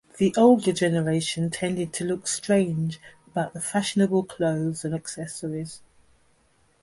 The 0.17 0.33
old 0.35 0.63
generation 0.63 1.51
tended 1.51 1.93
to 1.93 2.03
look 2.03 2.25
strange 2.27 2.99
about 3.27 3.53
the 3.53 3.61
fashionable 3.61 4.23
clothes 4.23 4.83
and 4.83 4.95
accessories. 4.95 5.83